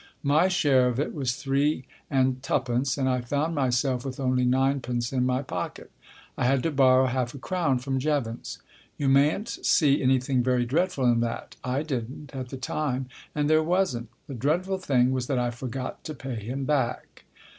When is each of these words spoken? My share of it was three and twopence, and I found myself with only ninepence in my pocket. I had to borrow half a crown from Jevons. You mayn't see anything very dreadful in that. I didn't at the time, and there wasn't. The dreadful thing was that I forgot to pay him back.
My 0.23 0.47
share 0.47 0.87
of 0.87 0.99
it 0.99 1.13
was 1.13 1.35
three 1.35 1.85
and 2.09 2.41
twopence, 2.41 2.97
and 2.97 3.07
I 3.07 3.21
found 3.21 3.53
myself 3.53 4.03
with 4.03 4.19
only 4.19 4.45
ninepence 4.45 5.13
in 5.13 5.27
my 5.27 5.43
pocket. 5.43 5.91
I 6.35 6.45
had 6.45 6.63
to 6.63 6.71
borrow 6.71 7.05
half 7.05 7.35
a 7.35 7.37
crown 7.37 7.77
from 7.77 7.99
Jevons. 7.99 8.57
You 8.97 9.07
mayn't 9.07 9.47
see 9.61 10.01
anything 10.01 10.41
very 10.41 10.65
dreadful 10.65 11.05
in 11.05 11.19
that. 11.19 11.55
I 11.63 11.83
didn't 11.83 12.33
at 12.35 12.49
the 12.49 12.57
time, 12.57 13.09
and 13.35 13.47
there 13.47 13.61
wasn't. 13.61 14.09
The 14.27 14.33
dreadful 14.33 14.79
thing 14.79 15.11
was 15.11 15.27
that 15.27 15.37
I 15.37 15.51
forgot 15.51 16.03
to 16.05 16.15
pay 16.15 16.33
him 16.43 16.65
back. 16.65 17.25